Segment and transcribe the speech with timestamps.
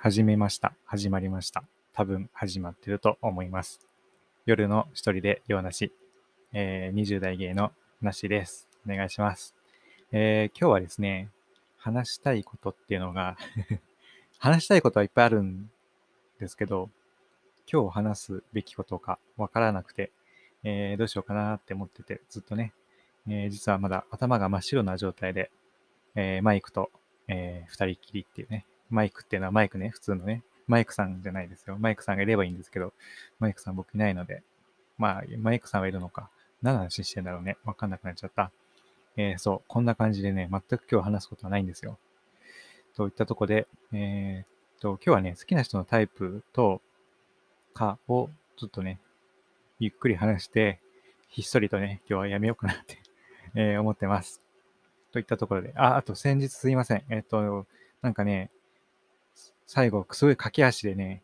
[0.00, 0.74] 始めました。
[0.86, 1.64] 始まりました。
[1.92, 3.80] 多分始まってると思います。
[4.46, 5.92] 夜の一人で用なし、
[6.52, 8.68] えー、20代芸のなしです。
[8.88, 9.56] お願いします。
[10.12, 11.30] えー今日はですね、
[11.78, 13.36] 話したいことっていうのが
[14.38, 15.68] 話したいことはいっぱいあるん
[16.38, 16.90] ですけど、
[17.70, 20.12] 今日話すべきことかわからなくて、
[20.62, 22.72] えーどうしようかなって思ってて、ずっとね、
[23.26, 25.50] え実はまだ頭が真っ白な状態で、
[26.14, 26.92] えマイクと、
[27.26, 31.76] えー二人きりっていうね、マイクっていうのはマイクね、普通のね、マイクさんじゃないですよ。
[31.78, 32.92] マイクさんがいればいいんですけど、
[33.38, 34.42] マイクさん僕いないので、
[34.98, 36.30] まあ、マイクさんはいるのか。
[36.62, 37.56] 何の話してんだろうね。
[37.64, 38.50] わかんなくなっちゃった。
[39.16, 41.98] えーそう、こんな感じでね、全く今日話すことはないんですよ。
[42.94, 44.46] といったとこで、えーっ
[44.80, 46.80] と、今日はね、好きな人のタイプと
[47.74, 48.98] かをちょっとね、
[49.78, 50.80] ゆっくり話して、
[51.28, 52.98] ひっそりとね、今日はやめようかなって、
[53.54, 54.42] え思ってます。
[55.12, 57.04] といったところで、あ、あと先日すいません。
[57.08, 57.66] えっと、
[58.02, 58.50] なんかね、
[59.68, 61.22] 最後、すごい駆け足でね、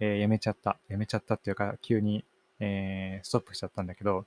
[0.00, 0.78] えーやめちゃった。
[0.88, 2.24] やめちゃったっていうか、急に、
[2.60, 4.26] えーストップしちゃったんだけど、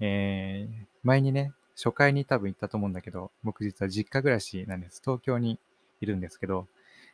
[0.00, 5.00] えー前にね、初回に多分行ったと思うんだけど、僕実は実家暮らしなんです。
[5.04, 5.58] 東京に
[6.02, 6.68] いるんですけど、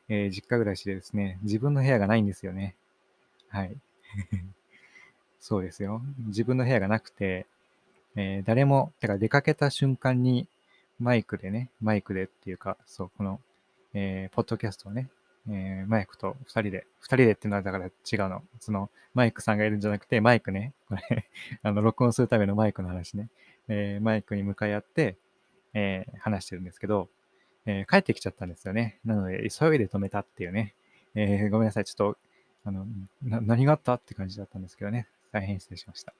[0.09, 2.75] えー実家暮らしでですね、自分の部屋がないんですよね。
[3.49, 3.77] はい。
[5.41, 6.03] そうですよ。
[6.27, 7.47] 自分の部屋がなくて、
[8.17, 10.49] えー誰も、てから出かけた瞬間に
[11.01, 13.41] マイクでね、マイクでっていうか、そう、この、
[13.95, 15.09] えーポッドキャストをね、
[15.49, 17.93] えーマイクと二人で、二人でっていうのはだから違う
[18.29, 18.43] の。
[18.61, 21.29] その、マイクさんがいるんじゃなくて、マイクね、これ、
[21.63, 23.29] あの、録音するためのマイクの話ね。
[23.69, 25.17] えーマイクに向かい合って、
[25.75, 27.09] えー話してるんですけど、
[27.67, 29.01] え帰ってきちゃったんですよね。
[29.05, 30.75] なので、急いで止めたっていうね。
[31.15, 31.85] えごめんなさい。
[31.85, 32.19] ちょっと、
[32.65, 32.87] あの、
[33.23, 35.09] 何があったって感じだったんですけどね。
[35.33, 36.15] 大変失礼しました。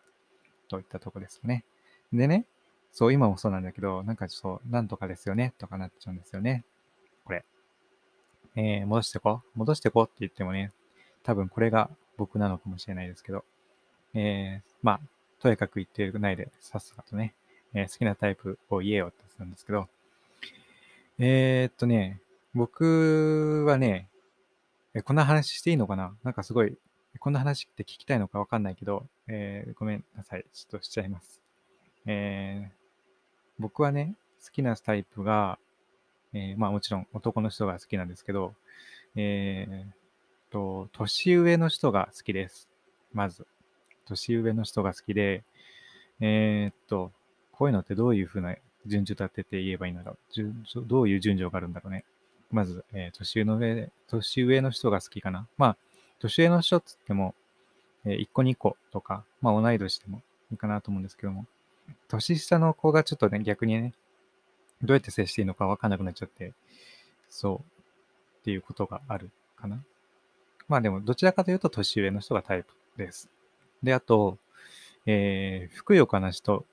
[0.69, 1.65] といったとこですね。
[2.13, 2.47] でね、
[2.93, 6.65] そう、今もそうなんだけど、なんかそう、なんとかですよね、とかなっちゃうんですよね。
[8.57, 10.73] えー戻してこ戻してこって言ってもね、
[11.23, 13.45] 多分これが僕なのかもしれないですけど、
[14.15, 15.01] えーまあ、
[15.41, 17.35] とにかく言ってないで、さっさとね、
[17.75, 19.89] えー好きなタイプを言えよって言ってたんですけど、
[21.19, 22.21] えーっとね、
[22.55, 24.09] 僕はね、
[24.95, 26.15] えこんな話していいのかな？
[26.25, 26.75] なんかすごい、
[27.19, 30.47] こんな話って聞きたいのかわかんないけど、えーごめんなさい。
[30.55, 31.41] ちょっとしちゃいます。
[32.07, 32.77] えー
[33.59, 34.15] 僕はね、
[34.45, 35.59] 好きなタイプが、
[36.37, 38.53] えーまあもちろん男の人が好きなんですけど、
[39.15, 42.69] えーと、年上の人が好きです。
[43.15, 43.47] まず。
[44.07, 45.43] 年上の人が好きで、
[46.21, 47.11] えーっと、
[47.53, 48.55] こういうのってどういうふうな
[48.85, 50.19] 順序立てて言えばいいんだろう。
[50.33, 52.05] 順どういう順序があるんだろうね。
[52.51, 55.49] まず、えー年上の上、年上の人が好きかな。
[55.57, 55.77] まあ、
[56.21, 57.35] 年上の人っつっても、
[58.05, 60.21] え1個2個とか、まあ同い年でも
[60.53, 61.47] いいかなと思うんですけども、
[62.09, 63.95] 年下の子がちょっとね、逆にね、
[64.83, 66.53] どうやって接していいのかわかんなくなっちゃって、
[67.31, 67.59] そう、
[68.41, 69.83] っていうことがあるかな。
[70.69, 73.31] まあでも、どちらかというと年上の人がタイプです。
[73.83, 74.39] で、あと、
[75.07, 76.65] えー、ふくよかな人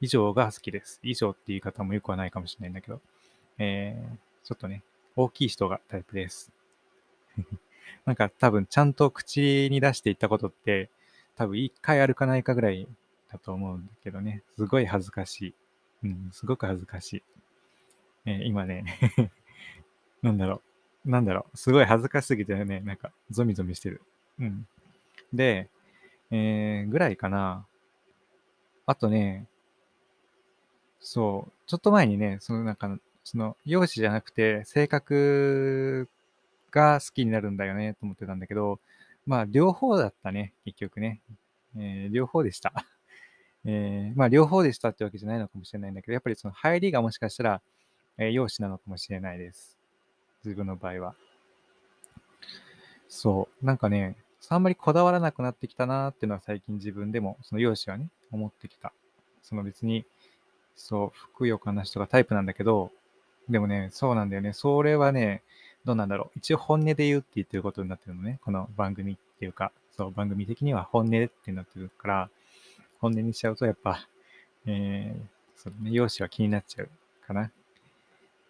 [0.00, 0.98] 以上が好きです。
[1.02, 3.00] 以上って言い方もよくはないかもしれないんだけど、
[3.58, 4.82] えー、ちょっとね、
[5.16, 6.50] 大きい人がタイプです。
[8.06, 10.90] なんか多分ちゃんと口に出して言ったことって、
[11.36, 12.88] 多分一回あるかないかぐらい
[13.30, 15.54] だと思うんだけどね、すごい恥ずかしい。
[16.02, 17.22] うん、すごく恥ずかしい。
[18.26, 18.84] えー今ね、
[20.22, 20.62] なんだろ
[21.06, 24.02] う、なんだろう、すごい恥ずかしすぎてね、なんかゾミゾミしてる。
[24.38, 24.66] うん。
[25.32, 25.68] で、
[26.30, 27.66] えー、ぐらいかな。
[28.86, 29.46] あとね、
[31.00, 36.08] そう、ちょっと前にね、そのなんか、その、容姿じゃなくて、性格
[36.70, 38.80] が好きになるんだよね、と思ってたんだけど、
[39.26, 41.20] まあ、両方だったね、結局ね。
[41.76, 42.72] えー両方でした。
[43.64, 47.62] えーまあ、両方でしたってわけじゃないのかもしれないんだけど、やっぱりその入りがもしかしたら、
[48.18, 49.78] えー容姿なのかもしれないです。
[50.44, 51.14] 自分の場合は。
[53.08, 53.66] そう。
[53.66, 54.16] なんかね、
[54.48, 58.92] あんまりこだわらなくなってきたなーっていうのは最近自分でも、その容姿はね、思ってきた。
[59.42, 60.04] その別に、
[60.76, 62.90] そう、ふくよかな人がタイプなんだけど、
[63.48, 64.52] でもね、そうなんだよね。
[64.52, 65.42] それはね、
[65.84, 66.38] どうなんだろう。
[66.38, 68.38] 一応本音で言うって言ってることになってるのね。
[68.44, 72.30] この番組っていうか、そう、番組的には本音ってなってるから、
[73.00, 74.06] 本音にしちゃうとやっぱ、
[74.66, 75.20] えー、
[75.56, 76.88] そうね、容姿は気になっちゃう
[77.26, 77.50] かな。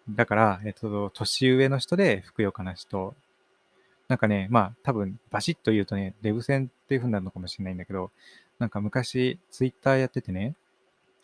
[0.09, 3.15] だから、えっと、年上の人でふくよかな人。
[4.09, 8.11] なんかね、まあ多分バシッと言うとね、デブ戦っていう風になるのかもしれないんだけど、
[8.59, 10.57] なんか昔ツイッターやっててね、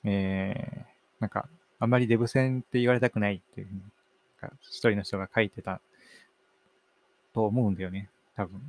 [0.05, 0.84] えー、
[1.20, 1.49] なんか
[1.81, 3.82] あんまりデブ戦って言われたくないっていう風に、
[4.40, 5.81] なんか一人の人が書いてた
[7.34, 8.08] と思うんだよね。
[8.37, 8.61] 多分。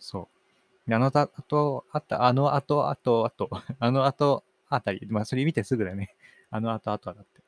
[0.00, 0.41] そう。
[0.90, 3.48] あのた、あと、あった、あの後、あと、あと、
[3.78, 6.14] あの後あたり、まあそれ見てすぐだよね。
[6.50, 7.40] あの後、あとだって。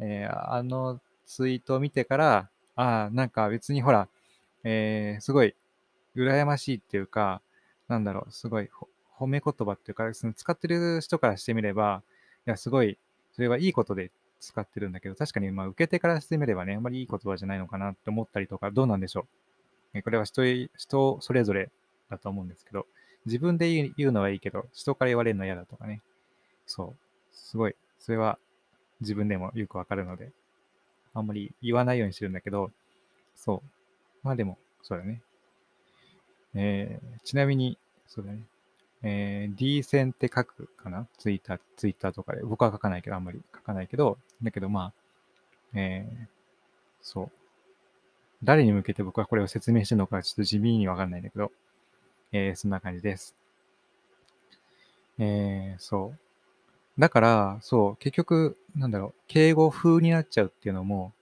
[0.00, 4.08] えーあのツイートを見てから、ああ、なんか別にほら、
[4.64, 5.56] えー、すごい
[6.16, 7.42] 羨ましいっていうか、
[7.88, 8.70] なんだろう、すごい
[9.18, 12.02] 褒め言葉っていうか、その使ってる人からしてみれば、
[12.46, 12.98] いや、すごい、
[13.32, 14.10] それはいいことで
[14.40, 19.26] 使ってるんだけど、確かに、まあ、受け手からしてみればね、あんまりいい言葉じゃないのかなって思ったりとか、どうなんでしょ
[19.94, 19.98] う？
[19.98, 20.42] えこれは人
[20.76, 21.70] 人それぞれ
[22.10, 22.86] だと思うんですけど、
[23.24, 26.00] 自分で言うのはいいけど、人から言われるのは嫌だとかね。
[26.66, 26.96] そう。
[27.32, 27.74] すごい。
[27.98, 28.38] それは
[29.00, 30.30] 自分でもよくわかるので、
[31.14, 32.70] あんまり言わないようにしてるんだけど、
[33.34, 33.68] そう。
[34.22, 35.22] まあでも、そうだね。
[36.54, 38.40] えー、ちなみに、そうだね。
[39.02, 41.06] えー、D 線って書くかな？
[41.18, 42.42] ツイッター、ツイッターとかで。
[42.42, 44.92] 僕は書かないけど、あんまり書かないけど、だけどまあ、
[45.74, 46.26] えー、
[47.02, 47.30] そう。
[48.42, 51.52] 誰に向けて僕はこれを説明してるのかちょっと地味にわかんないんだけど、
[52.32, 53.36] えー、そんな感じです。
[55.18, 57.00] えー、そう。
[57.00, 61.12] だから、そう、結局、なんだろう、敬語風になっちゃうっていうのも、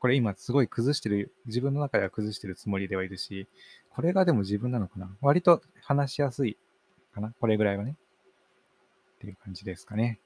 [0.00, 3.46] これ今すごい崩してる、自分の中では崩してるつもりではいるし、
[3.90, 6.56] これがでも自分なのかな割と話しやすい
[7.14, 7.96] かなこれぐらいはね。
[9.16, 10.18] っていう感じですかね。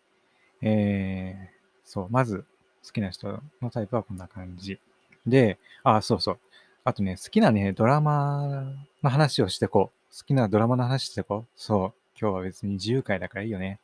[0.62, 1.46] えー、
[1.84, 2.44] そう、まず
[2.84, 4.80] 好きな人のタイプはこんな感じ。
[5.26, 6.38] で、あ、そうそう。
[6.84, 8.72] あとね、好きなね、ドラマ
[9.02, 10.06] の話をしてこう。
[10.18, 11.46] 好きなドラマの話してこう。
[11.56, 11.94] そう。
[12.18, 13.80] 今日は別に10回だからいいよね。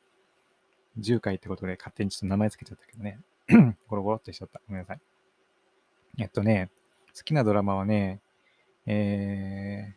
[0.98, 3.18] 10回ってことで勝手にちょっと名前つけちゃったけどね。
[3.86, 4.62] ゴロゴロっとしちゃった。
[4.66, 5.00] ごめんなさい。
[6.20, 6.70] えっとね、
[7.14, 8.20] 好きなドラマはね、
[8.86, 9.94] え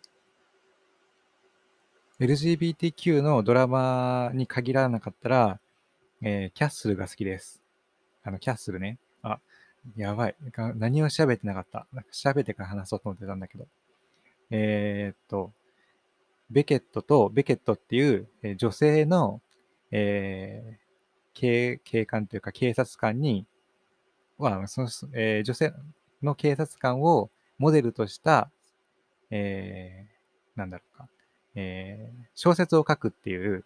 [2.20, 5.60] ー、LGBTQ のドラマに限らなかったら、
[6.22, 7.64] えー、キャッスルが好きです。
[8.24, 8.98] あの、キャッスルね。
[9.24, 9.40] あ、
[9.96, 10.36] やばい。
[10.76, 11.88] 何を喋ってなかった。
[11.94, 13.68] なんか喋ってから話そうと思ってたんだけど。
[14.52, 15.54] えー、っと、
[16.50, 18.28] ベケットと、ベケットっていう、
[18.58, 19.42] 女性の、
[19.92, 20.86] えー、
[21.34, 23.46] 警警官というか警察官に、
[24.38, 25.74] まあ、その、えー、女性
[26.22, 28.50] の警察官をモデルとした、
[29.32, 31.08] えー、なんだろうか、
[31.56, 33.66] えー、小説を書くっていう、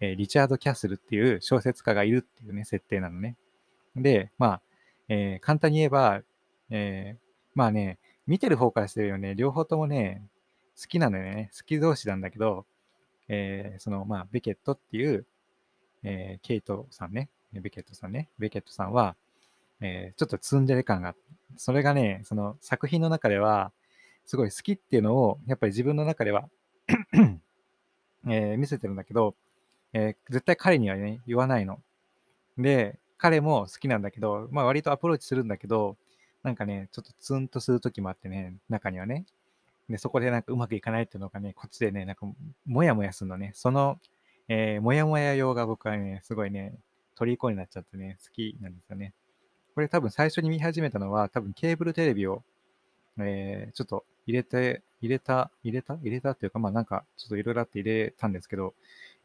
[0.00, 3.36] えー、リチャード・キャッスルっていう小説家がいるっていうね、設定なのね。
[3.96, 4.60] で、まあ、
[5.08, 6.22] えー、簡単に言えば、
[6.70, 7.20] えー、
[7.54, 10.22] まあね、見てる方からしてるよね、両方ともね、
[10.80, 11.50] 好きなのよね。
[11.56, 12.64] 好き同士なんだけど、
[13.28, 15.26] えー、その、まあ、ベケットっていう、
[16.02, 19.16] えー、ケイトさんね、ベケットさんね、ベケットさんは、
[19.80, 21.20] えー、ちょっとツンデレ感があって、
[21.56, 23.72] それがね、その作品の中では、
[24.26, 26.48] すごい好きっていうのを、やっぱり自分の中では
[28.26, 29.34] えー、見せてるんだけど、
[29.92, 31.80] えー、絶対彼にはね、言わないの。
[32.56, 35.96] で、彼も好きなんだけど、まあ割とアプローチするんだけど、
[36.42, 39.24] なんかね、ちょっとツンとする時もあってね、中にはね。
[39.88, 42.26] で、そこでなんかうまくいかないっていうのがね、こっちでね、なんか
[42.66, 43.52] もやもやするのね。
[43.54, 43.98] その、
[44.48, 46.74] えー、もやもや用が僕はね、すごいね、
[47.16, 49.12] 虜になっちゃってね、好きなんですよね。
[49.74, 52.42] これ多分最初に見始めたのは、多分ケーブルテレビを、
[53.18, 55.94] えー、ちょっと入れて、入れた、入れた？
[55.94, 58.74] 入れたっていうか、まあなんか、ちょっといろいろあって入れたんですけど、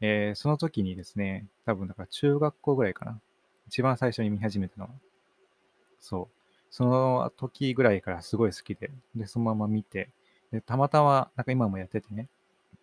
[0.00, 3.20] えー、その時にですね、多分だから中学校ぐらいかな。
[3.66, 4.90] 一番最初に見始めたのは。
[6.00, 6.36] そう。
[6.70, 10.10] その時ぐらいからすごい好きで、で、そのまま見て、
[10.54, 12.28] で、たまたま、なんか今もやっててね、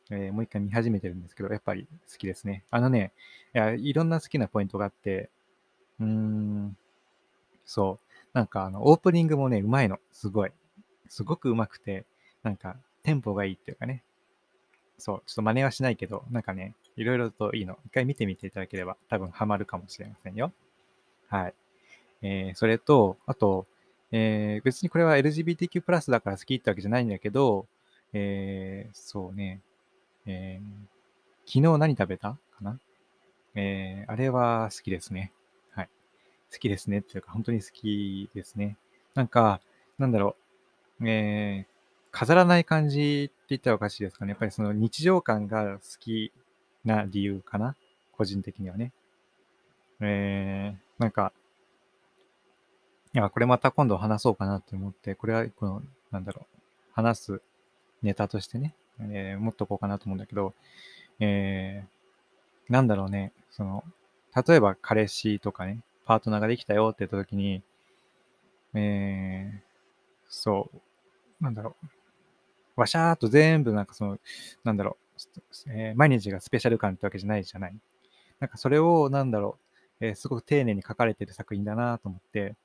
[0.10, 2.66] えー、もう一回見始めてるんですけど、やっぱり好きですね。
[2.70, 3.14] あのね、
[3.56, 5.30] いや、いろんな好きなポイントがあって、
[6.02, 6.78] うーん、
[7.64, 8.28] そう。
[8.34, 10.00] なんかあの、オープニングもね、うまいの。
[10.12, 10.52] すごい。
[11.08, 12.06] すごくうまくて、
[12.44, 14.04] なんか、テンポがいいっていうかね。
[14.98, 15.24] そう。
[15.26, 17.80] ちょっと真似はしないけど、なんかね、いろいろといいの。
[17.86, 20.52] 一回見てみていただければ、多分ハマるかもしれませんよ。
[21.30, 21.54] はい。
[22.22, 23.66] えー、それと、あと、
[24.12, 27.66] えー、別にこれは LGBTQ+ だから好きってわけじゃないんだけど、
[28.14, 29.62] えー、そうね、
[30.26, 30.66] えー、
[31.46, 32.80] 昨日何食べたかな？
[33.56, 35.32] えー、あれは好きですね。
[35.72, 35.90] はい。
[36.52, 38.78] 好きですねっていうか、本当に好きですね。
[39.14, 39.62] なんか、
[39.98, 40.36] なんだろ
[41.00, 41.72] う、えー、
[42.12, 44.30] 飾らない感じって言ったらおかしいですかね。
[44.32, 46.32] やっぱりその日常感が好き
[46.86, 47.76] な理由かな。
[48.14, 48.92] 個人的にはね。
[50.00, 51.34] えー、なんか、
[53.14, 56.58] いや、これまた今度話そうかなって思って、これは、この、なんだろう、
[56.94, 57.42] 話す
[58.04, 60.54] ネタとしてね、えー、持っとこうかなと思うんだけど、
[61.20, 63.84] えー、なんだろうね、その、
[64.48, 67.62] 例えば彼氏とかね、パートナーができたよって言った時に、
[68.74, 69.60] えー、
[70.30, 71.76] そう、なんだろ
[72.78, 74.20] う、わしゃーっと全部なんかその、
[74.64, 74.98] なんだろ
[75.68, 77.76] う、えー、毎日がスペシャル感ってわけじゃないじゃない。
[78.40, 79.58] なんかそれを、なんだろ
[80.00, 82.56] う、えー、すごく丁寧に書かれてる作品だなと思って、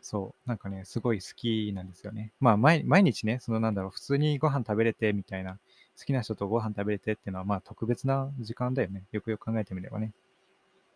[0.00, 2.32] そう、なんかね、すごい好きなんですよね。
[2.40, 5.58] まあ、毎毎日ね、そのなんだろう、普通にご飯食べれてみたいな、
[5.98, 9.02] 好きな人とご飯食べれてっていうのは、まあ、特別な時間だよね。
[9.12, 10.12] よくよく考えてみればね。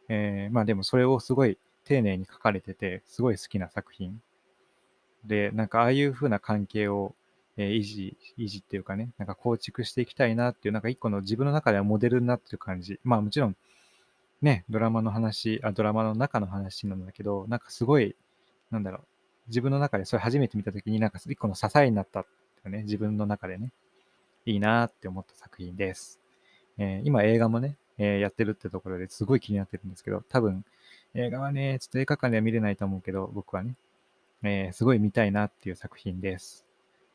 [0.09, 4.21] えー、まあ、でもそれをすごい丁寧に書かれてて、すごい好きな作品。
[5.25, 7.15] で、なんかああいう風な関係を、
[7.57, 12.99] えー維持、維持っていうかね、なんか構築していきたいなっていう、なんか一個の自分の中ではモデルになってる感じ。
[13.05, 13.57] まあもちろん、
[14.41, 18.17] ね、ドラマの話、あ、ドラマの中の話なんだけど、なんかすごい、
[18.73, 19.01] なんだろう、
[19.49, 22.21] 自分の中でそれ初めて見たときに、なんか一個の支えになった
[22.65, 23.73] よね、自分の中でね、
[24.47, 26.19] いいなって思った作品です。
[26.79, 30.65] えー今映画もね、えーやってるってところですごい気になってるんですけど、多分
[31.15, 33.77] 映画はね、ちょっと映画館では見れないと思うけど、僕はね、
[34.43, 36.67] えーすごい見たいなっていう作品です。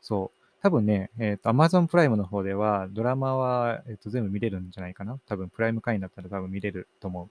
[0.02, 0.40] そう。
[0.62, 5.20] 多分ね、えっ、と、Amazon プライムの方では、ドラマは、えっと全部見れるんじゃないかな。
[5.28, 7.30] 多分、プライム会員だったら多分見れると思うん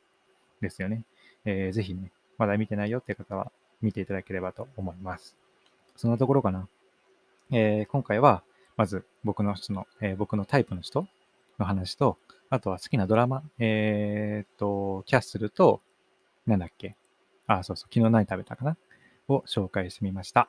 [0.62, 1.04] ですよね。
[1.44, 3.50] えーぜひね、まだ見てないよって方は
[3.82, 5.36] 見ていただければと思います。
[5.96, 6.68] そんなところかな。
[7.50, 8.42] えー今回は、
[8.76, 11.06] まず僕の人の、えー僕のタイプの人
[11.58, 12.18] の話と、
[12.50, 15.80] あとは好きなドラマ、えっ、と、キャッスルと、
[16.46, 16.96] なんだっけ？
[17.46, 18.76] あ、そうそう、昨日何食べたかな？
[19.28, 20.48] を紹介してみました。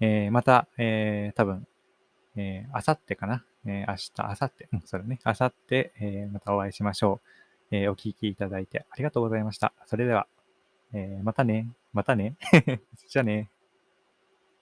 [0.00, 1.66] えーまた、えー多分、
[2.36, 5.18] えー、あさってかな、えー明日、あさって、うん、そうだね。
[5.24, 7.20] あさって、えーまたお会いしましょ
[7.70, 7.76] う。
[7.76, 9.72] えーお聞きいただいてありがとうございました。
[9.86, 10.26] それでは、
[10.92, 11.68] えーまたね。
[11.92, 12.36] またね。
[13.08, 13.50] じゃあね。